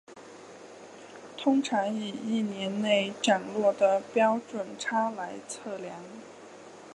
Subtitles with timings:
[1.37, 6.01] 通常以一年内涨落的标准差来测量。